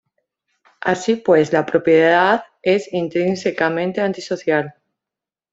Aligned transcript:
Así 0.79 1.15
pues, 1.15 1.53
la 1.53 1.63
propiedad 1.63 2.45
es 2.63 2.91
intrínsecamente 2.91 4.01
antisocial. 4.01 4.73